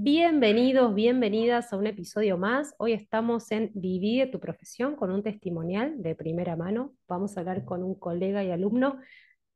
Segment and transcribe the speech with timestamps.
[0.00, 2.72] Bienvenidos, bienvenidas a un episodio más.
[2.78, 6.94] Hoy estamos en Vivir tu profesión con un testimonial de primera mano.
[7.08, 9.00] Vamos a hablar con un colega y alumno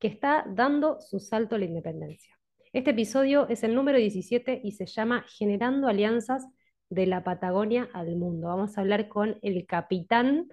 [0.01, 2.37] que está dando su salto a la independencia.
[2.73, 6.45] Este episodio es el número 17 y se llama Generando Alianzas
[6.91, 8.49] de la Patagonia al Mundo.
[8.49, 10.49] Vamos a hablar con el capitán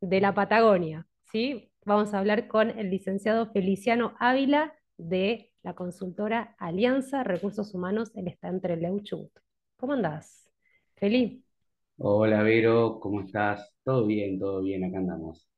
[0.00, 1.72] de la Patagonia, ¿sí?
[1.84, 4.72] Vamos a hablar con el licenciado Feliciano Ávila
[5.08, 9.30] de la consultora Alianza Recursos Humanos, él está entre Leuchut.
[9.76, 10.50] ¿Cómo andás?
[10.96, 11.42] Feliz.
[11.96, 13.72] Hola Vero, ¿cómo estás?
[13.82, 15.48] Todo bien, todo bien, acá andamos.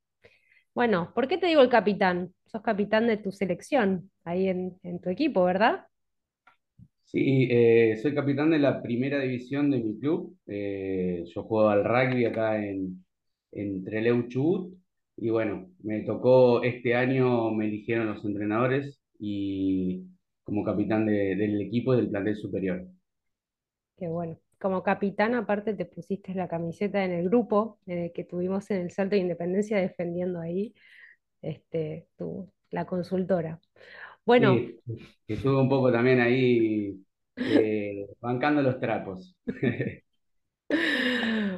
[0.74, 2.34] Bueno, ¿por qué te digo el capitán?
[2.46, 5.86] Sos capitán de tu selección ahí en, en tu equipo, ¿verdad?
[7.04, 10.36] Sí, eh, soy capitán de la primera división de mi club.
[10.46, 13.04] Eh, yo juego al rugby acá en,
[13.52, 14.74] en Trelew Chubut.
[15.16, 20.06] Y bueno, me tocó este año, me eligieron los entrenadores y
[20.44, 22.86] como capitán de- del equipo del plantel superior.
[23.96, 24.38] Qué bueno.
[24.60, 29.14] Como capitán, aparte, te pusiste la camiseta en el grupo que tuvimos en el Salto
[29.16, 30.74] de Independencia defendiendo ahí
[31.42, 33.60] este, tu, la consultora.
[34.26, 34.80] Bueno, Sí,
[35.28, 37.04] estuve un poco también ahí
[37.44, 39.36] eh, bancando los trapos.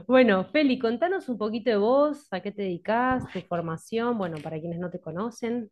[0.07, 4.59] Bueno, Feli, contanos un poquito de vos, a qué te dedicás, tu formación, bueno, para
[4.61, 5.71] quienes no te conocen.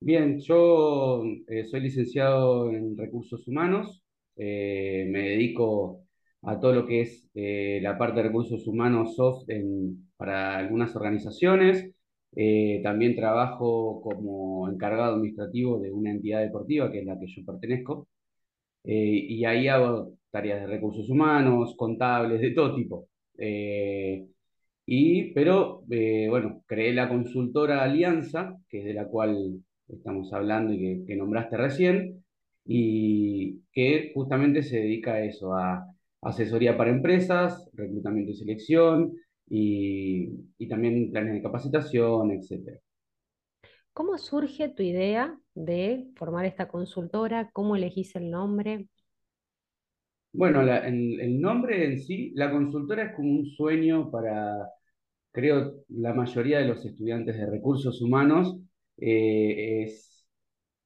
[0.00, 4.02] Bien, yo eh, soy licenciado en recursos humanos,
[4.36, 6.04] eh, me dedico
[6.42, 10.94] a todo lo que es eh, la parte de recursos humanos soft en- para algunas
[10.96, 11.90] organizaciones,
[12.82, 18.08] también trabajo como encargado administrativo de una entidad deportiva que es la que yo pertenezco,
[18.84, 23.08] y ahí hago tareas de recursos humanos, contables, de todo tipo.
[24.86, 25.82] Y, pero,
[26.28, 31.16] bueno, creé la consultora Alianza, que es de la cual estamos hablando y que, que
[31.16, 32.24] nombraste recién,
[32.64, 35.86] y que justamente se dedica a eso, a
[36.22, 39.12] asesoría para empresas, reclutamiento y selección,
[39.48, 40.28] y,
[40.58, 42.78] y también planes de capacitación, etcétera.
[43.92, 47.50] ¿Cómo surge tu idea de formar esta consultora?
[47.52, 48.88] ¿Cómo elegís el nombre?
[50.32, 54.68] Bueno, la- el, el nombre en sí, la consultora es como un sueño para
[55.32, 58.58] creo, la mayoría de los estudiantes de recursos humanos
[58.98, 60.26] eh, es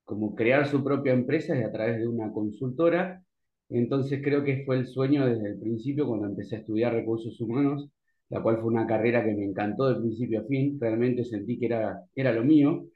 [0.04, 3.22] como crear su propia empresa y a través de una consultora.
[3.68, 7.88] Entonces creo que fue el sueño desde el principio cuando empecé a estudiar recursos humanos,
[8.28, 11.66] la cual fue una carrera que me encantó de principio a fin, realmente sentí que
[11.66, 12.86] era, era lo mío.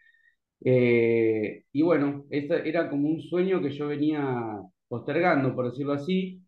[0.65, 6.43] Eh, y bueno, esta era como un sueño que yo venía postergando, por decirlo así,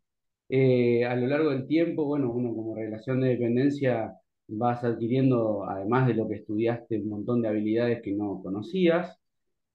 [0.49, 4.13] eh, a lo largo del tiempo, bueno, uno como relación de dependencia
[4.49, 9.19] vas adquiriendo, además de lo que estudiaste, un montón de habilidades que no conocías.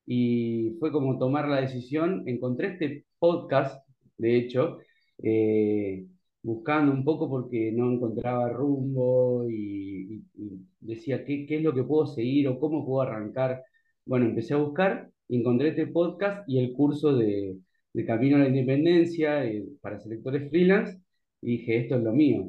[0.06, 2.24] Y fue como tomar la decisión.
[2.28, 3.86] Encontré este podcast,
[4.18, 4.80] de hecho,
[5.24, 6.06] eh,
[6.44, 11.74] buscando un poco porque no encontraba rumbo y, y- y decía ¿qué, qué es lo
[11.74, 13.64] que puedo seguir o cómo puedo arrancar.
[14.06, 17.58] Bueno, empecé a buscar, encontré este podcast y el curso de
[17.94, 20.98] de Camino a la Independencia eh, para selectores freelance
[21.42, 22.48] y dije, esto es lo mío.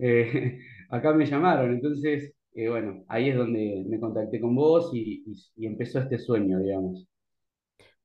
[0.00, 0.58] Eh,
[0.90, 5.34] acá me llamaron, entonces, eh, bueno, ahí es donde me contacté con vos y, y-
[5.56, 7.06] y empezó este sueño, digamos.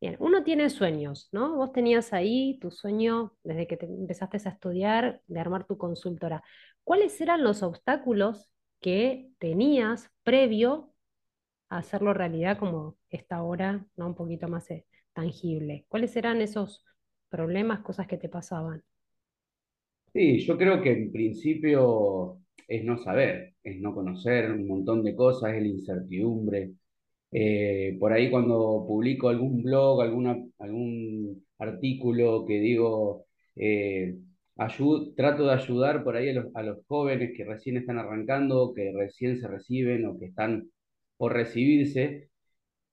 [0.02, 1.56] Bien, uno tiene sueños, ¿no?
[1.56, 6.44] Vos tenías ahí tu sueño desde que te empezaste a estudiar de armar tu consultora.
[6.84, 8.50] ¿Cuáles eran los obstáculos
[8.82, 10.94] que tenías previo
[11.70, 14.08] a hacerlo realidad como está ahora, ¿no?
[14.08, 15.86] Un poquito más eh, tangible.
[15.90, 16.86] ¿Cuáles eran esos
[17.30, 18.84] problemas, cosas que te pasaban?
[20.14, 25.16] Sí, yo creo que en principio es no saber, es no conocer un montón de
[25.16, 26.72] cosas, es la incertidumbre.
[27.32, 34.16] Eh, por ahí cuando publico algún blog, alguna, algún artículo que digo, eh,
[35.16, 38.92] trato de ayudar por ahí a los, a los jóvenes que recién están arrancando, que
[38.96, 40.70] recién se reciben o que están
[41.18, 42.30] por recibirse,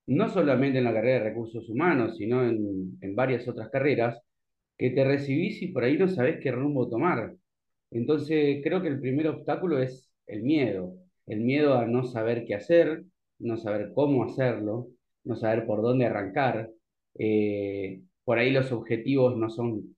[0.06, 4.20] no solamente en la carrera de recursos humanos, sino en, en varias otras carreras,
[4.78, 7.36] que te recibís y por ahí no sabés qué rumbo tomar.
[7.92, 10.94] Entonces, creo que el primer obstáculo es el miedo,
[11.26, 13.04] el miedo a no saber qué hacer,
[13.38, 14.88] no saber cómo hacerlo,
[15.24, 16.70] no saber por dónde arrancar.
[17.18, 19.96] Eh, por ahí los objetivos no son,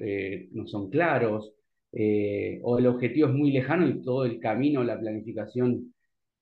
[0.00, 1.54] eh, no son claros,
[1.92, 5.94] eh, o el objetivo es muy lejano y todo el camino, la planificación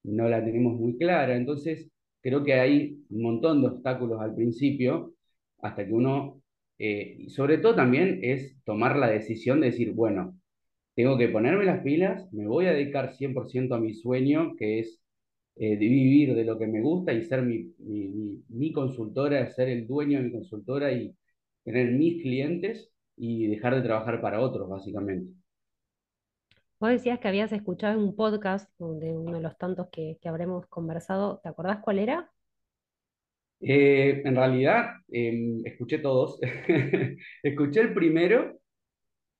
[0.04, 1.36] no la tenemos muy clara.
[1.36, 1.90] Entonces,
[2.22, 5.14] creo que hay un montón de obstáculos al principio,
[5.60, 6.42] hasta que uno,
[7.28, 10.38] sobre todo también es tomar la decisión de decir, bueno,
[10.98, 15.00] tengo que ponerme las pilas, me voy a dedicar 100% a mi sueño, que es
[15.56, 19.50] eh, de vivir de lo que me gusta y ser mi, mi, mi, mi consultora,
[19.52, 21.16] ser el dueño de mi consultora y
[21.64, 22.90] tener mis clientes.
[23.16, 25.32] y dejar de trabajar para otros, básicamente.
[26.80, 30.66] Vos decías que habías escuchado un podcast de uno de los tantos que, que habremos
[30.66, 31.38] conversado.
[31.42, 32.32] ¿Te acordás cuál era?
[33.60, 36.38] Eh, en realidad, em, escuché todos.
[37.42, 38.60] Escuché el primero.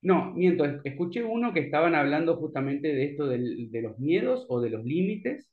[0.01, 4.45] No, miento, es- escuché uno que estaban hablando justamente de esto del- de los miedos
[4.49, 5.51] o de los límites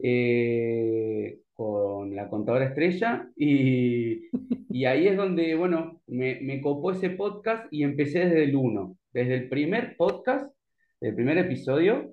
[0.00, 4.28] eh, con la contadora estrella y,
[4.70, 8.98] y ahí es donde, bueno, me, me copó ese podcast y empecé desde el uno,
[9.12, 10.54] desde el primer podcast,
[11.00, 12.12] el primer episodio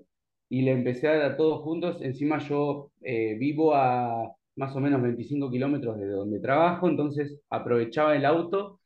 [0.49, 2.01] y le empecé a dar a todos juntos.
[2.01, 8.15] Encima yo eh, vivo a más o menos 25 kilómetros de donde trabajo, entonces aprovechaba
[8.15, 8.79] el auto,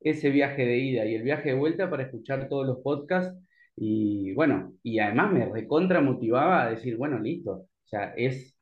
[0.00, 3.38] ese viaje de ida y el viaje de vuelta para escuchar todos los podcasts.
[3.76, 8.56] Y bueno, y además me recontra motivaba a decir, bueno, listo, o sea, es,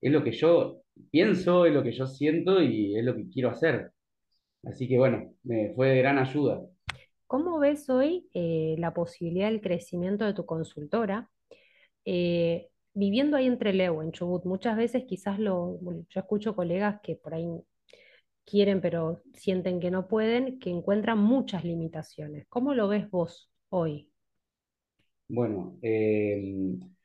[0.00, 3.50] es lo que yo pienso, es lo que yo siento y es lo que quiero
[3.50, 3.92] hacer.
[4.64, 6.62] Así que bueno, me fue de gran ayuda.
[7.26, 11.30] ¿Cómo ves hoy eh, la posibilidad del crecimiento de tu consultora?
[12.04, 15.78] Eh, viviendo ahí entre Trelew, en Chubut, muchas veces quizás lo,
[16.08, 17.46] yo escucho colegas que por ahí
[18.46, 22.46] quieren pero sienten que no pueden, que encuentran muchas limitaciones.
[22.48, 24.10] ¿Cómo lo ves vos hoy?
[25.28, 26.42] Bueno, eh,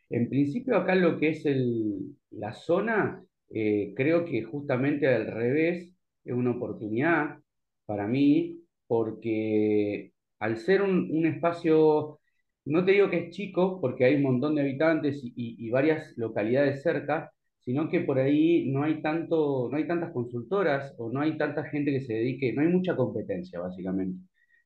[0.10, 5.92] en principio acá lo que es el, la zona, eh, creo que justamente al revés
[6.24, 7.40] es una oportunidad
[7.86, 12.20] para mí, porque al ser un, un espacio,
[12.66, 16.14] no te digo que es chico, porque hay un montón de habitantes y- y varias
[16.18, 17.32] localidades cerca,
[17.66, 21.64] sino que por ahí no hay tanto, no hay tantas consultoras o no hay tanta
[21.66, 24.20] gente que se dedique, no hay mucha competencia, básicamente.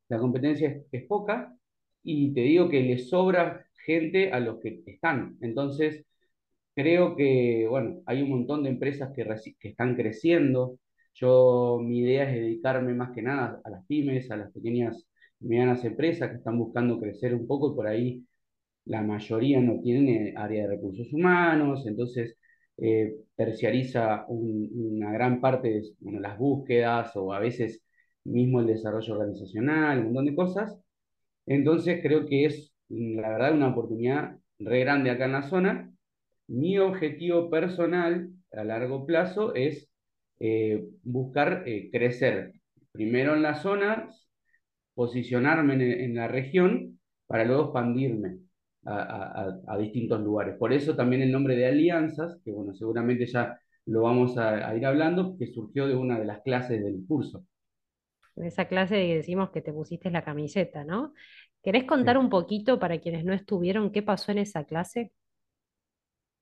[0.09, 1.55] La competencia es poca
[2.03, 5.37] y te digo que le sobra gente a los que están.
[5.41, 6.05] Entonces,
[6.75, 9.25] creo que, bueno, hay un montón de empresas que,
[9.59, 10.79] que están creciendo.
[11.13, 15.05] Yo, mi idea es dedicarme más que nada a las pymes, a las pequeñas
[15.39, 18.25] y medianas empresas que están buscando crecer un poco y por ahí
[18.85, 22.38] la mayoría no tiene área de recursos humanos, entonces
[22.81, 27.83] eh, terciariza un- una gran parte de las búsquedas o a veces
[28.23, 30.79] mismo el desarrollo organizacional, un montón de cosas.
[31.45, 35.91] Entonces creo que es, mm, la verdad, una oportunidad re grande acá en la zona.
[36.47, 39.89] Mi objetivo personal a largo plazo es
[40.39, 42.53] eh, buscar eh, crecer
[42.91, 44.09] primero en la zona,
[44.95, 48.39] posicionarme en la región para luego expandirme
[48.85, 50.55] a, a- a- a distintos lugares.
[50.57, 54.75] Por eso también el nombre de Alianzas, que bueno, seguramente ya lo vamos a, a
[54.75, 57.43] ir hablando, que surgió de una de las clases del curso.
[58.35, 61.13] En esa clase que decimos que te pusiste la camiseta, ¿no?
[61.63, 62.19] ¿Querés contar Sí.
[62.19, 65.11] un poquito para quienes no estuvieron qué pasó en esa clase?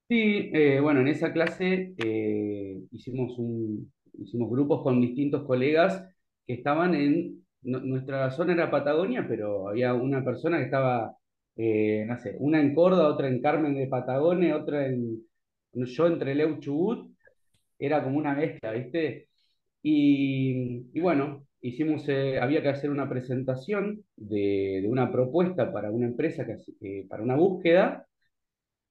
[0.09, 6.01] Sí, eh, bueno, en esa clase eh, hicimos un, hicimos grupos con distintos colegas
[6.45, 11.13] que estaban en, nu- nuestra zona era Patagonia, pero había una persona que estaba,
[11.57, 15.23] eh, no sé, una en Córdoba, otra en Carmen de Patagonia, otra en,
[15.73, 17.11] yo entre Leu Chubut,
[17.79, 19.29] era como una mezcla, ¿viste?
[19.83, 25.91] Y, y bueno, hicimos, eh, había que hacer una presentación de, de una propuesta para
[25.91, 28.07] una empresa, que, eh, para una búsqueda.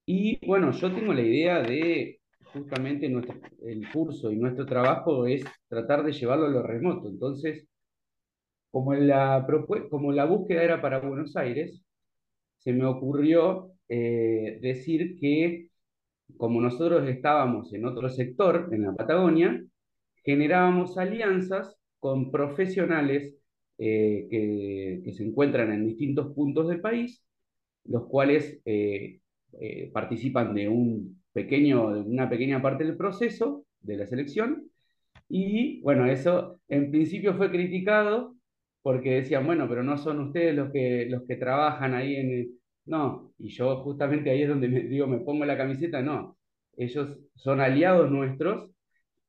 [0.06, 2.20] Y bueno, yo tengo la idea de
[2.52, 7.08] justamente nuestro, el curso y nuestro trabajo es tratar de llevarlo a lo remoto.
[7.08, 7.66] Entonces,
[8.70, 9.46] como la,
[9.90, 11.82] como la búsqueda era para Buenos Aires,
[12.66, 15.68] se me ocurrió eh, decir que
[16.36, 19.64] como nosotros estábamos en otro sector, en la Patagonia,
[20.24, 23.36] generábamos alianzas con profesionales
[23.78, 27.22] eh, que, se encuentran en distintos puntos del país
[27.84, 29.20] los cuales eh,
[29.92, 34.68] participan de un pequeño, de una pequeña parte del proceso de la selección.
[35.28, 38.36] Y bueno, eso en principio fue criticado
[38.86, 42.55] porque decían, bueno, pero no son ustedes los que, los que trabajan ahí en.
[42.86, 46.38] No, y yo justamente ahí es donde me digo, me pongo la camiseta, no.
[46.76, 48.70] Ellos son aliados nuestros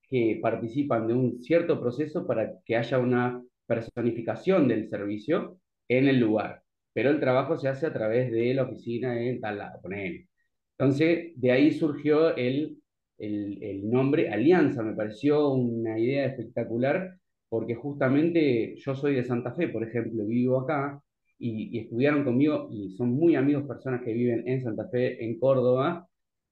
[0.09, 6.19] que participan de un cierto proceso para que haya una personificación del servicio en el
[6.19, 6.63] lugar.
[6.93, 10.29] Pero el trabajo se hace a través de la oficina en tal lado, ponele.
[10.77, 12.77] Entonces, de ahí surgió el,
[13.17, 14.83] el, el nombre Alianza.
[14.83, 17.17] Me pareció una idea espectacular
[17.49, 21.01] porque justamente yo soy de Santa Fe, por ejemplo, vivo acá
[21.39, 25.39] y, y estudiaron conmigo y son muy amigos personas que viven en Santa Fe, en
[25.39, 26.07] Córdoba.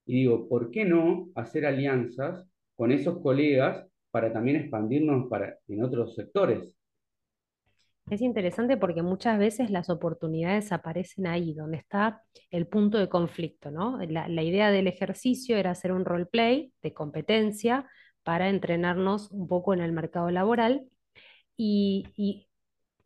[0.06, 5.84] Y digo, ¿por qué no hacer alianzas con esos colegas para también expandirnos para, en
[5.84, 6.74] otros sectores.
[8.10, 13.72] Es interesante porque muchas veces las oportunidades aparecen ahí, donde está el punto de conflicto,
[13.72, 14.00] ¿no?
[14.08, 17.89] La, la idea del ejercicio era hacer un roleplay de competencia
[18.24, 20.88] para entrenarnos un poco en el mercado laboral
[21.58, 22.48] y, y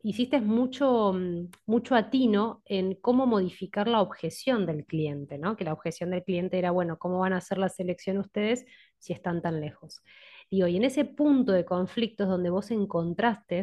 [0.02, 5.56] hiciste mucho, mm, mucho atino en cómo modificar la objeción del cliente, ¿no?
[5.56, 8.64] Que la objeción del cliente era, bueno, ¿cómo van a hacer la selección ustedes
[8.98, 10.02] si están tan lejos?
[10.50, 13.62] Digo, y en ese punto de conflictos donde vos encontraste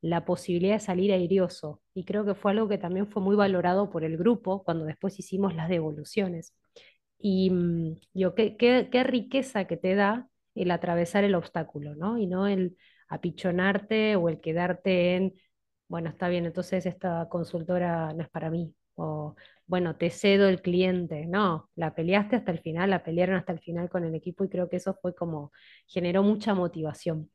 [0.00, 3.90] la posibilidad de salir airioso, y creo que fue algo que también fue muy valorado
[3.90, 6.54] por el grupo cuando después hicimos las devoluciones.
[7.18, 12.18] Y mm, digo, qué, qué, qué riqueza que te da el atravesar el obstáculo, ¿no?
[12.18, 12.76] Y no el
[13.08, 15.34] apichonarte o el quedarte en
[15.94, 18.74] bueno, está bien, entonces esta consultora no es para mí.
[18.96, 19.36] O,
[19.66, 21.26] bueno, te cedo el cliente.
[21.26, 24.48] No, la peleaste hasta el final, la pelearon hasta el final con el equipo y
[24.48, 25.52] creo que eso fue como,
[25.86, 27.30] generó mucha motivación.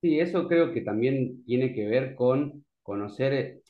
[0.00, 3.62] Sí, eso creo que también tiene que ver con conocer,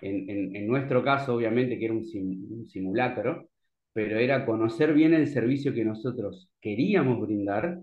[0.00, 3.48] en, en- nuestro caso, obviamente, que era un, sim- un simulacro,
[3.92, 7.80] pero era conocer bien el servicio que nosotros queríamos brindar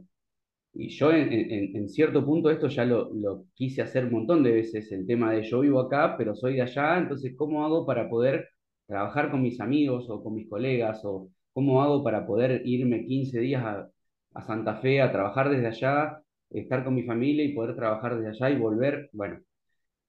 [0.73, 4.43] Y yo en, en- en cierto punto esto ya lo, lo quise hacer un montón
[4.43, 7.85] de veces, el tema de yo vivo acá, pero soy de allá, entonces ¿cómo hago
[7.85, 8.49] para poder
[8.85, 11.01] trabajar con mis amigos o con mis colegas?
[11.05, 13.89] ¿O cómo hago para poder irme 15 días a,
[14.35, 16.21] a Santa Fe a trabajar desde allá,
[16.51, 19.09] estar con mi familia y poder trabajar desde allá y volver?
[19.13, 19.39] Bueno,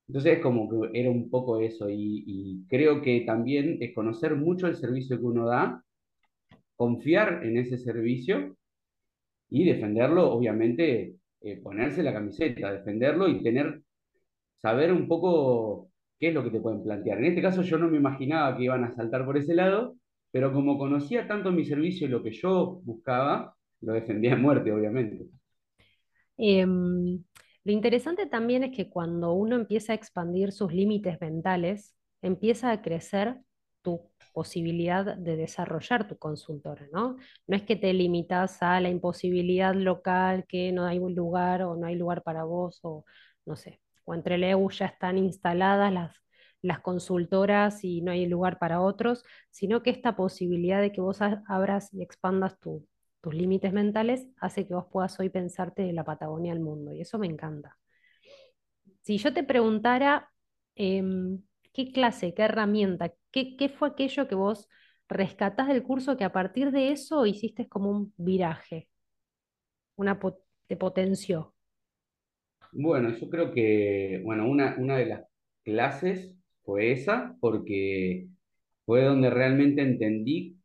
[0.09, 4.67] entonces como que era un poco eso y, y creo que también es conocer mucho
[4.69, 5.85] el servicio que uno da,
[6.77, 8.58] confiar en ese servicio
[9.50, 13.83] y defenderlo, obviamente, eh, ponerse la camiseta, defenderlo y tener,
[14.59, 17.19] saber un poco qué es lo que te pueden plantear.
[17.19, 19.97] En este caso yo no me imaginaba que iban a saltar por ese lado,
[20.31, 24.73] pero como conocía tanto mi servicio y lo que yo buscaba, lo defendía a muerte,
[24.73, 25.26] obviamente.
[26.37, 27.23] Em,
[27.64, 32.83] lo interesante también es que cuando uno empieza a expandir sus límites mentales, empieza a
[32.83, 33.38] crecer
[34.33, 37.16] posibilidad de desarrollar tu consultora, ¿no?
[37.47, 41.76] No es que te limitas a la imposibilidad local, que no hay un lugar o
[41.76, 43.04] no hay lugar para vos, o
[43.47, 46.16] no sé, o entre el EU ya están instaladas las,
[46.62, 51.21] las consultoras y no hay lugar para otros, sino que esta posibilidad de que vos
[51.49, 52.87] abras y expandas tu
[53.21, 57.00] tus límites mentales hace que vos puedas hoy pensarte de la Patagonia al mundo, y
[57.00, 57.76] eso me encanta.
[59.02, 60.30] Si yo te preguntara
[60.75, 61.42] em,
[61.78, 64.68] qué clase, qué herramienta, qué, qué fue aquello que vos
[65.08, 68.90] rescatás del curso que a partir de eso hiciste como un viraje,
[69.97, 71.54] una po- te potenció.
[72.73, 75.25] Bueno, yo creo que, bueno, una, una de las
[75.64, 78.28] clases fue esa, porque
[78.85, 80.58] fue donde realmente entendí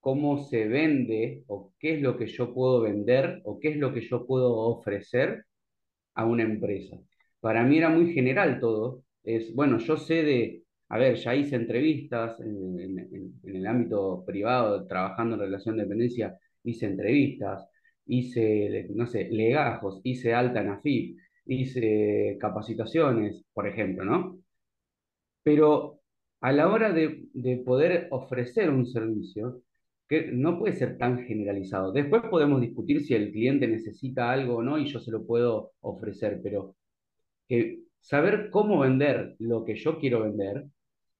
[0.00, 3.94] cómo se vende o qué es lo que yo puedo vender o qué es lo
[3.94, 5.46] que yo puedo ofrecer
[6.14, 6.98] a una empresa.
[7.40, 9.04] Para mí era muy general todo.
[9.24, 14.86] Es, bueno, yo sé de, a ver, ya hice entrevistas en, en- el ámbito privado,
[14.86, 17.66] trabajando en relación de dependencia, hice entrevistas,
[18.06, 24.38] hice, no sé, legajos, hice alta en AFIP, hice capacitaciones, por ejemplo, ¿no?
[25.42, 26.00] Pero
[26.40, 29.62] a la hora de, de poder ofrecer un servicio,
[30.08, 31.92] que no puede ser tan generalizado.
[31.92, 35.72] Después podemos discutir si el cliente necesita algo o no y yo se lo puedo
[35.80, 36.76] ofrecer, pero
[37.48, 40.66] que saber cómo vender lo que yo quiero vender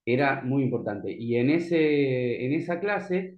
[0.04, 1.12] era muy importante.
[1.12, 3.36] Y en ese, en esa clase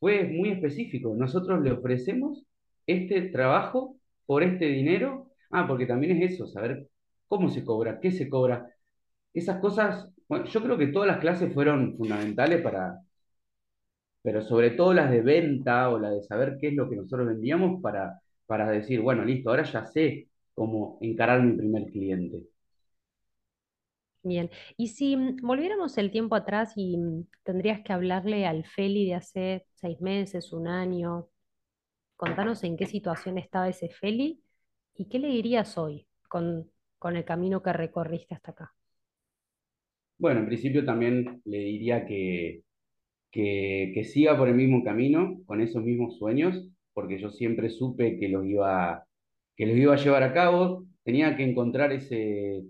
[0.00, 1.14] fue muy específico.
[1.16, 2.44] Nosotros le ofrecemos
[2.86, 5.28] este trabajo por este dinero.
[5.50, 6.88] Ah, porque también es eso, saber
[7.28, 8.68] cómo se cobra, qué se cobra.
[9.34, 13.00] Esas cosas, bueno, yo creo que todas las clases fueron fundamentales para,
[14.22, 17.26] pero sobre todo las de venta o la de saber qué es lo que nosotros
[17.28, 22.51] vendíamos para, para decir, bueno, listo, ahora ya sé cómo encarar mi primer cliente.
[24.24, 29.06] Bien, y si mm, volviéramos el tiempo atrás y mm, tendrías que hablarle al Feli
[29.06, 31.28] de hace seis meses, un año,
[32.16, 34.42] contanos en qué situación estaba ese Feli
[34.96, 38.74] y qué le dirías hoy con, con el camino que recorriste hasta acá.
[40.18, 42.62] Bueno, en principio también le diría que,
[43.30, 48.18] que, que siga por el mismo camino, con esos mismos sueños, porque yo siempre supe
[48.18, 49.06] que los iba,
[49.56, 50.86] que los iba a llevar a cabo.
[51.04, 52.64] Tenía que encontrar ese,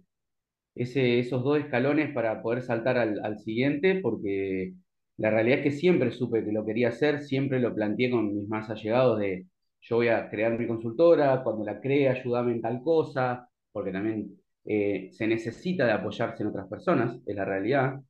[0.75, 4.75] ese, esos dos escalones para poder saltar al, al siguiente, porque
[5.17, 8.49] la realidad es que siempre supe que lo quería hacer, siempre lo planteé con mis
[8.49, 9.47] más allegados de
[9.81, 14.39] yo voy a crear mi consultora, cuando la cree ayúdame en tal cosa, porque también
[14.65, 18.01] eh, se necesita de apoyarse en otras personas, es la realidad.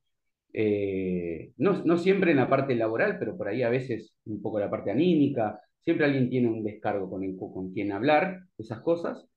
[0.53, 4.59] Eh, no, no siempre en la parte laboral, pero por ahí a veces un poco
[4.59, 9.27] la parte anímica, siempre alguien tiene un descargo con, con quien hablar, esas cosas.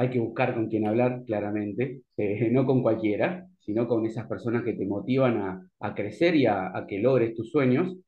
[0.00, 4.64] Hay que buscar con quién hablar, claramente, eh, no con cualquiera, sino con esas personas
[4.64, 7.98] que te motivan a, a crecer y a, a, que logres tus sueños.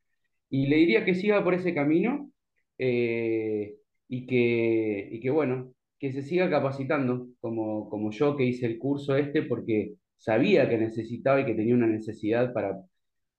[0.49, 2.31] Y le diría que siga por ese camino
[2.79, 3.75] eh,
[4.09, 8.79] y, que, y que, bueno, que se siga capacitando, como, como yo que hice el
[8.79, 12.81] curso este, porque sabía que necesitaba y que tenía una necesidad para,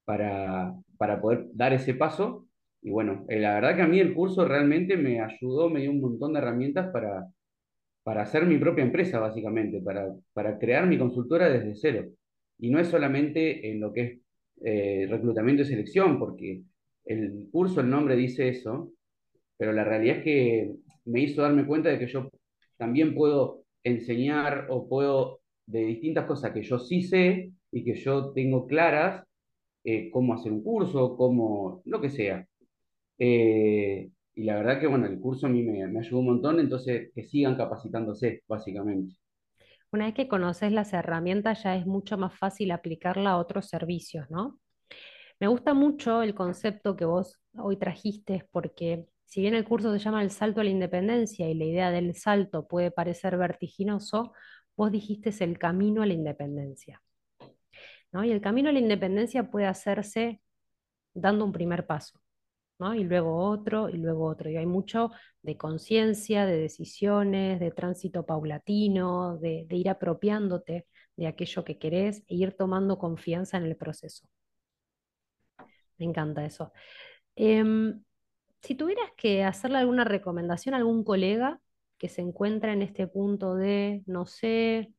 [0.04, 2.46] para, para poder dar ese paso.
[2.82, 5.90] Y bueno, eh, la verdad que a mí el curso realmente me ayudó, me dio
[5.90, 7.26] un montón de herramientas para,
[8.04, 12.10] para hacer mi propia empresa, básicamente, para, para crear mi consultora desde cero.
[12.58, 14.20] Y no es solamente en lo que es
[14.64, 16.62] eh, reclutamiento y selección, porque
[17.06, 18.92] el curso, el nombre dice eso,
[19.56, 20.72] pero la realidad es que
[21.06, 22.28] me hizo darme cuenta de que yo
[22.76, 28.32] también puedo enseñar o puedo de distintas cosas que yo sí sé y que yo
[28.32, 29.24] tengo claras,
[29.84, 32.46] eh, cómo hacer un curso, cómo, lo que sea.
[33.18, 36.60] Eh, y la verdad que, bueno, el curso a mí me, me ayudó un montón,
[36.60, 39.14] entonces que sigan capacitándose, básicamente.
[39.92, 44.28] Una vez que conoces las herramientas ya es mucho más fácil aplicarla a otros servicios,
[44.30, 44.58] ¿no?
[45.40, 49.98] Me gusta mucho el concepto que vos hoy trajiste porque si bien el curso se
[49.98, 54.32] llama El salto a la independencia y la idea del salto puede parecer vertiginoso,
[54.76, 57.02] vos dijiste es el camino a la independencia.
[58.12, 58.24] ¿no?
[58.24, 60.40] Y el camino a la independencia puede hacerse
[61.14, 62.20] dando un primer paso.
[62.92, 64.50] Y luego otro, y luego otro.
[64.50, 65.10] Y hay mucho
[65.42, 70.86] de conciencia, de decisiones, de tránsito paulatino, de, de ir apropiándote
[71.16, 74.26] de aquello que querés e ir tomando confianza en el proceso.
[75.98, 76.72] Me encanta eso.
[77.36, 78.02] Em,
[78.62, 81.60] si tuvieras que hacerle alguna recomendación a algún colega
[81.98, 84.92] que se encuentra en este punto de, no sé,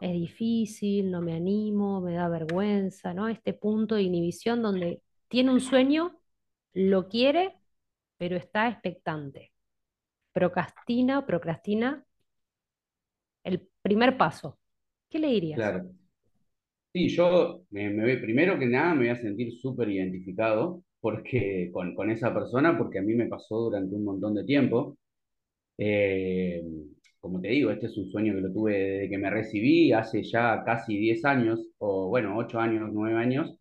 [0.00, 3.28] es difícil, no me animo, me da vergüenza, ¿no?
[3.28, 6.19] Este punto de inhibición donde tiene un sueño,
[6.74, 7.56] lo quiere,
[8.18, 9.52] pero está expectante.
[10.32, 12.04] Procrastina, procrastina
[13.44, 14.58] el primer paso.
[15.10, 15.62] ¿Qué le dirías?
[15.62, 15.90] Claro.
[16.92, 21.94] Sí, yo me, me primero que nada me voy a sentir súper identificado porque, con,
[21.94, 24.98] con esa persona porque a mí me pasó durante un montón de tiempo.
[25.78, 26.62] Eh,
[27.20, 30.22] como te digo, este es un sueño que lo tuve desde que me recibí hace
[30.24, 33.56] ya casi 10 años, o bueno, 8 años, 9 años,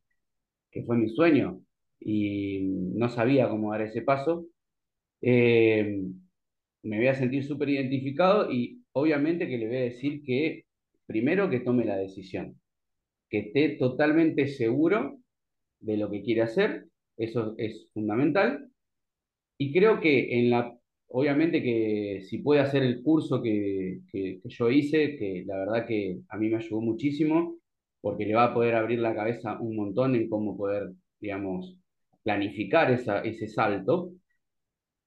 [0.72, 1.62] que fue mi sueño
[2.00, 4.48] y no sabía cómo dar ese paso.
[5.22, 6.02] Eh,
[6.84, 10.66] me voy a sentir súper identificado y obviamente que le voy a decir que
[11.06, 12.60] primero que tome la decisión,
[13.30, 15.20] que esté totalmente seguro
[15.80, 16.86] de lo que quiere hacer,
[17.18, 18.70] eso es fundamental.
[19.58, 24.50] Y creo que en la, obviamente que si puede hacer el curso que, que, que
[24.50, 27.58] yo hice, que la verdad que a mí me ayudó muchísimo,
[28.02, 31.78] porque le va a poder abrir la cabeza un montón en cómo poder, digamos,
[32.30, 34.12] planificar esa, ese salto,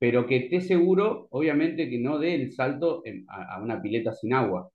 [0.00, 4.34] pero que esté seguro, obviamente, que no dé el salto a, a, una pileta sin
[4.34, 4.70] agua.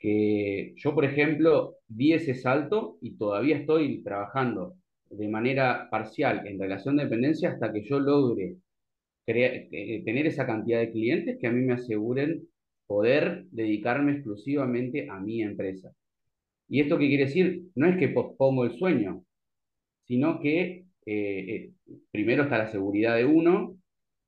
[0.00, 4.74] Que yo, por ejemplo, di ese salto y todavía estoy trabajando
[5.10, 8.56] de manera parcial en relación de dependencia hasta que yo logre
[9.26, 12.48] eh, tener esa cantidad de clientes que a mí me aseguren
[12.86, 15.92] poder dedicarme exclusivamente a mi empresa.
[16.68, 17.62] ¿Y esto qué quiere decir?
[17.76, 19.24] No es que pospongo el sueño,
[20.06, 21.72] sino que eh, eh,
[22.12, 23.76] primero está la seguridad de uno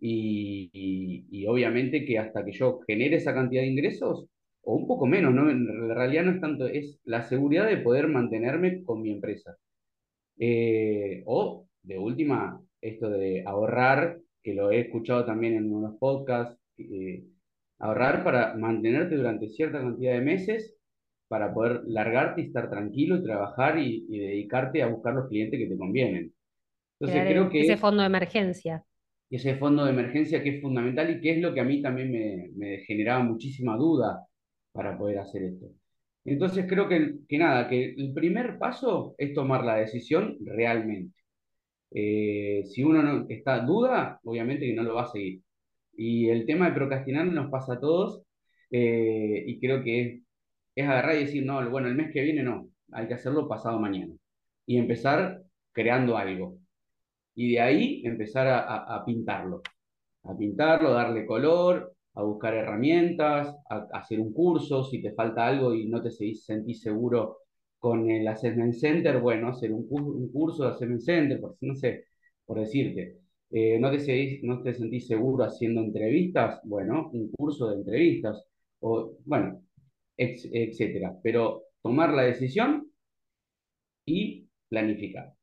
[0.00, 4.26] y, obviamente que hasta que yo genere esa cantidad de ingresos,
[4.62, 5.48] o un poco menos, ¿no?
[5.48, 9.56] en realidad no es tanto, es la seguridad de poder mantenerme con mi empresa.
[10.38, 16.58] Eh, o de última, esto de ahorrar, que lo he escuchado también en unos podcasts,
[17.78, 20.76] ahorrar para mantenerte durante cierta cantidad de meses
[21.28, 25.68] para poder largarte y estar tranquilo y trabajar y dedicarte a buscar los clientes que
[25.68, 26.32] te convienen.
[27.02, 28.84] Entonces creo que ese fondo de emergencia.
[29.28, 32.12] Ese fondo de emergencia que es fundamental y que es lo que a mí también
[32.12, 34.24] me, me generaba muchísima duda
[34.72, 35.66] para poder hacer esto.
[36.24, 41.16] Entonces creo que, que, nada, que el primer paso es tomar la decisión realmente.
[41.90, 45.42] Eh, si uno no está duda, obviamente que no lo va a seguir.
[45.94, 48.22] Y el tema de procrastinar nos pasa a todos
[48.70, 50.22] eh, y creo que es,
[50.76, 53.80] es, agarrar y decir, no, bueno, el mes que viene no, hay que hacerlo pasado
[53.80, 54.14] mañana.
[54.66, 56.61] Y empezar creando algo.
[57.34, 59.62] Y de ahí empezar a, a, a pintarlo.
[60.24, 65.74] A pintarlo, darle color, a buscar herramientas, a, hacer un curso, si te falta algo
[65.74, 67.38] y no te sentís seguro
[67.78, 69.86] con el Assessment Center, bueno, hacer un,
[70.30, 72.04] curso de Assessment Center, por, no sé,
[72.44, 73.18] por decirte.
[73.50, 78.44] Eh, no, te, no te sentís seguro haciendo entrevistas, bueno, un curso de entrevistas,
[78.80, 79.62] o bueno,
[80.16, 81.16] etcétera.
[81.22, 82.90] Pero tomar la decisión
[84.06, 85.34] y planificar.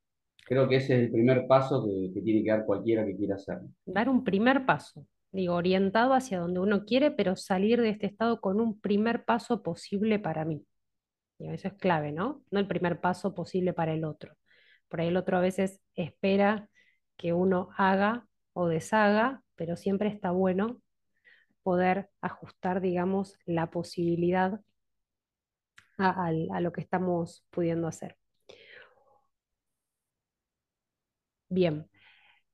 [0.46, 3.70] Creo que ese es el primer paso que, tiene que dar cualquiera que quiera hacerlo.
[3.86, 8.42] Dar un primer paso digo, orientado hacia donde uno quiere, pero salir de este estado
[8.42, 10.66] con un primer paso posible para mí.
[11.40, 12.44] Y eso es clave, ¿no?
[12.52, 14.36] No el primer paso posible para el otro.
[14.90, 16.70] Por ahí el otro a veces espera
[17.18, 20.82] que uno haga o deshaga, pero siempre está bueno
[21.64, 24.62] poder ajustar, digamos, la posibilidad
[25.98, 28.18] a, a lo que estamos pudiendo hacer.
[31.50, 31.90] Bien.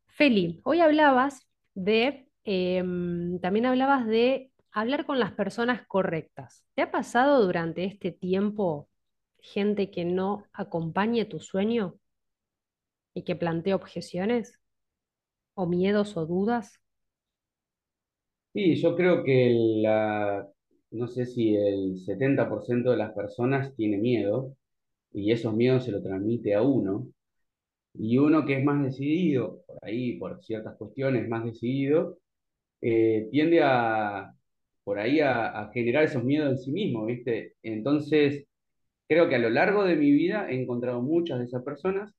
[0.08, 6.66] Feli, hoy hablabas de, em, también hablabas de hablar con las personas correctas.
[6.76, 8.90] ¿Te ha pasado durante este tiempo
[9.40, 12.00] gente que no acompañe tu sueño
[13.16, 14.60] y que plantee objeciones
[15.56, 16.82] o miedos o dudas?
[18.54, 20.48] Sí, yo creo que la,
[20.92, 24.56] no sé si el 70% de las personas tiene miedo
[25.14, 27.08] y esos miedos se lo transmite a uno.
[27.98, 32.18] Y uno que es más decidido, por ahí, por ciertas cuestiones, más decidido,
[32.82, 34.34] eh, tiende a,
[34.84, 37.54] por ahí, a, a generar esos miedos en sí mismo, ¿viste?
[37.64, 38.46] Entonces,
[39.08, 42.14] creo que a lo largo de mi vida he encontrado muchas de esas personas.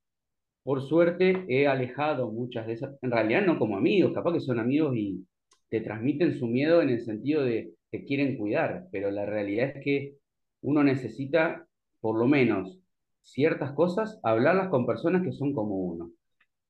[0.63, 4.59] Por suerte, he alejado muchas de esas, en realidad no como amigos, capaz que son
[4.59, 5.25] amigos y
[5.69, 9.83] te transmiten su miedo en el sentido de que quieren cuidar, pero la realidad es
[9.83, 10.15] que
[10.61, 11.65] uno necesita,
[12.01, 12.79] por lo menos,
[13.31, 16.11] ciertas cosas, hablarlas con personas que son como uno,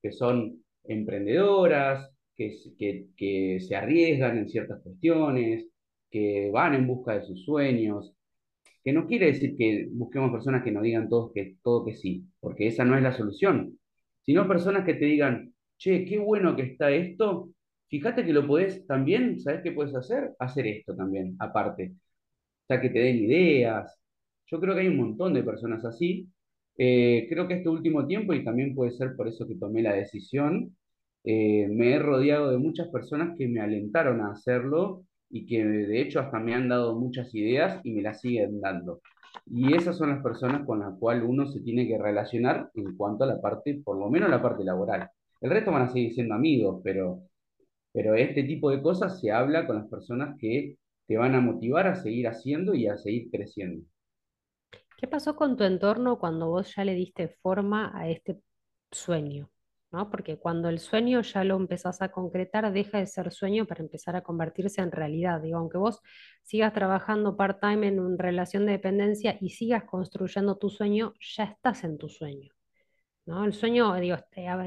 [0.02, 5.66] que son emprendedoras, que, que, que se arriesgan en ciertas cuestiones,
[6.10, 8.14] que van en busca de sus sueños,
[8.84, 12.24] que no quiere decir que busquemos personas que nos digan todos que, todo que sí,
[12.40, 13.78] porque esa no es la solución,
[14.22, 17.50] sino personas que te digan, che, qué bueno que está esto,
[17.88, 20.34] fíjate que lo podés también, ¿sabes qué puedes hacer?
[20.38, 21.92] Hacer esto también, aparte.
[22.64, 23.98] O sea, que te den ideas.
[24.46, 26.28] Yo creo que hay un montón de personas así.
[26.78, 29.94] Eh, creo que este último tiempo, y también puede ser por eso que tomé la
[29.94, 30.76] decisión,
[31.24, 36.00] eh, me he rodeado de muchas personas que me alentaron a hacerlo y que de
[36.00, 39.00] hecho hasta me han dado muchas ideas y me las siguen dando.
[39.46, 43.24] Y esas son las personas con las cuales uno se tiene que relacionar en cuanto
[43.24, 45.10] a la parte, por lo menos la parte laboral.
[45.40, 47.22] El resto van a seguir siendo amigos, pero,
[47.92, 51.86] pero este tipo de cosas se habla con las personas que te van a motivar
[51.88, 53.84] a seguir haciendo y a seguir creciendo.
[54.98, 58.40] ¿Qué pasó con tu entorno cuando vos ya le diste forma a este
[58.90, 59.48] sueño?
[59.92, 60.10] ¿no?
[60.10, 64.16] Porque cuando el sueño ya lo empezás a concretar, deja de ser sueño para empezar
[64.16, 65.40] a convertirse en realidad.
[65.40, 66.00] Digo, aunque vos
[66.42, 71.84] sigas trabajando part-time en una relación de dependencia y sigas construyendo tu sueño, ya estás
[71.84, 72.52] en tu sueño,
[73.24, 73.44] ¿no?
[73.44, 74.16] El sueño, digo,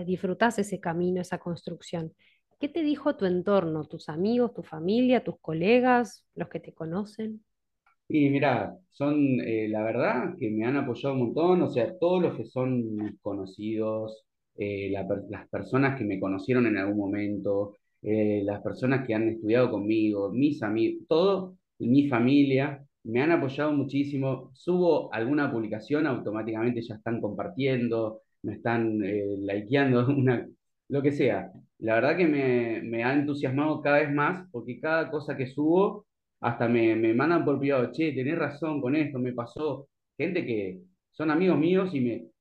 [0.05, 2.13] disfrutás ese camino, esa construcción.
[2.57, 7.43] ¿Qué te dijo tu entorno, tus amigos, tu familia, tus colegas, los que te conocen?
[8.13, 12.21] Y mira, son, eh, la verdad, que me han apoyado un montón, o sea, todos
[12.21, 14.25] los que son conocidos,
[14.57, 19.71] eh, las personas que me conocieron en algún momento, eh, las personas que han estudiado
[19.71, 24.51] conmigo, mis amigos, todo, mi familia, me han apoyado muchísimo.
[24.53, 30.47] Subo alguna publicación, automáticamente ya están compartiendo, me están eh, likeando, una,
[30.89, 31.51] lo que sea.
[31.79, 36.05] La verdad que me, me, ha entusiasmado cada vez más porque cada cosa que subo,
[36.41, 39.87] hasta me, me mandan por privado, che, tenés razón con esto, me pasó.
[40.17, 42.31] Gente que son amigos míos y me,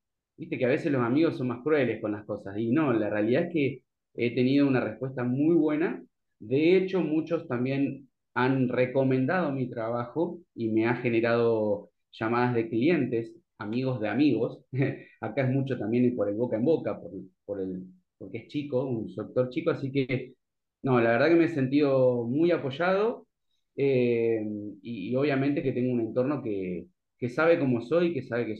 [0.41, 3.09] Viste que a veces los amigos son más crueles con las cosas y no, la
[3.11, 3.83] realidad es que
[4.15, 6.03] he tenido una respuesta muy buena.
[6.39, 13.35] De hecho, muchos también han recomendado mi trabajo y me ha generado llamadas de clientes,
[13.59, 14.65] amigos de amigos.
[15.21, 17.11] Acá es mucho también por el boca en boca, por,
[17.45, 17.83] por el,
[18.17, 20.33] porque es chico, un sector chico, así que
[20.81, 23.27] no, la verdad que me he sentido muy apoyado
[23.75, 24.41] eh,
[24.81, 28.55] y, y, obviamente que tengo un entorno que, que sabe cómo soy, que sabe que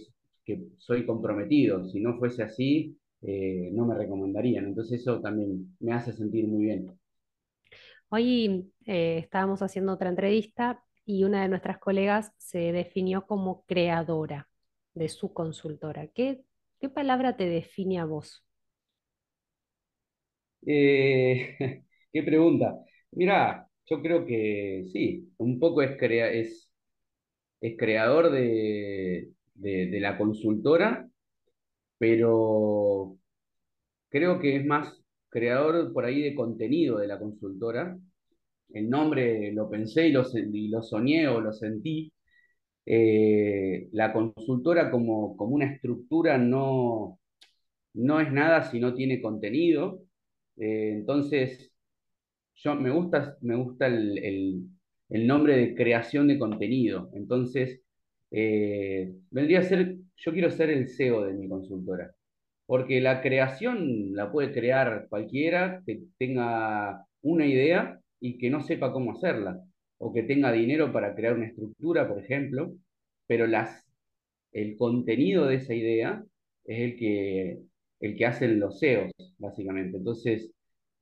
[0.45, 1.85] que soy comprometido.
[1.87, 4.65] Si no fuese así, eh, no me recomendarían.
[4.65, 6.87] Entonces eso también me hace sentir muy bien.
[8.09, 14.49] Hoy eh, estábamos haciendo otra entrevista y una de nuestras colegas se definió como creadora
[14.93, 16.07] de su consultora.
[16.07, 16.43] ¿Qué,
[16.79, 18.43] qué palabra te define a vos?
[20.61, 22.75] Qué pregunta.
[23.11, 26.71] Mira, yo creo que sí, un poco es, crea es,
[27.61, 31.09] es creador de, de, la consultora,
[31.97, 33.17] pero
[34.09, 37.97] creo que es más creador por ahí de contenido de la consultora.
[38.73, 42.13] El nombre lo pensé y lo, y lo soñé o lo sentí.
[42.85, 47.19] Eh, la consultora como, como una estructura no,
[47.93, 50.01] no es nada si no tiene contenido.
[50.57, 51.70] Eh, entonces,
[52.63, 54.67] yo me gusta, me gusta el,
[55.09, 57.09] el, nombre de creación de contenido.
[57.13, 57.81] Entonces,
[58.31, 62.13] eh, vendría a ser, yo quiero ser el CEO de mi consultora,
[62.65, 68.93] porque la creación la puede crear cualquiera que tenga una idea y que no sepa
[68.93, 69.59] cómo hacerla,
[69.97, 72.73] o que tenga dinero para crear una estructura, por ejemplo,
[73.27, 73.85] pero las,
[74.53, 76.23] el contenido de esa idea
[76.65, 77.59] es el que,
[77.99, 79.97] el que hacen los CEOs, básicamente.
[79.97, 80.51] Entonces,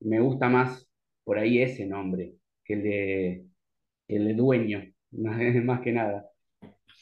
[0.00, 0.89] me gusta más
[1.30, 3.46] por ahí ese nombre, que el de,
[4.08, 6.28] el de dueño, más que nada.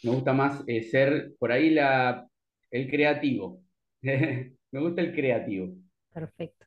[0.02, 2.28] Me gusta más eh, ser por ahí la,
[2.70, 3.62] el creativo.
[4.02, 5.74] me gusta el creativo.
[6.12, 6.66] Perfecto.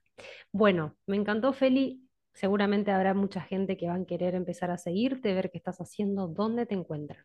[0.52, 2.02] Bueno, me encantó, Feli.
[2.34, 6.30] Seguramente habrá mucha gente que va a querer empezar a seguirte, ver qué estás haciendo,
[6.30, 7.24] dónde te encuentran.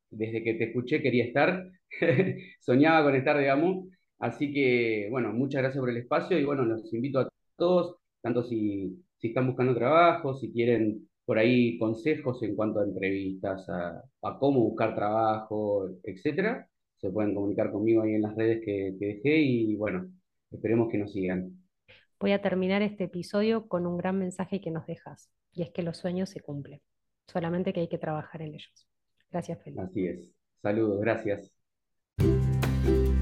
[0.09, 1.65] Desde que te escuché quería estar,
[2.59, 3.87] soñaba con estar, digamos.
[4.19, 8.43] Así que, bueno, muchas gracias por el espacio y bueno, los invito a todos, tanto
[8.43, 14.01] si, si están buscando trabajo, si quieren por ahí consejos en cuanto a entrevistas, a,
[14.39, 19.37] cómo buscar trabajo, etcétera, se pueden comunicar conmigo ahí en las redes que, que dejé
[19.41, 20.09] y bueno,
[20.51, 21.51] esperemos que nos sigan.
[22.19, 25.83] Voy a terminar este episodio con un gran mensaje que nos dejas, y es que
[25.83, 26.81] los sueños se cumplen,
[27.27, 28.87] solamente que hay que trabajar en ellos.
[29.29, 29.81] Gracias, Felipe.
[29.81, 30.31] Así es.
[30.61, 31.62] Saludos, gracias.
[32.83, 33.12] Bye.